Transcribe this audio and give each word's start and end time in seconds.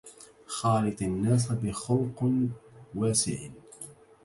خالط 0.45 1.01
الناس 1.01 1.51
بخلق 1.51 2.49
واسع 2.95 3.37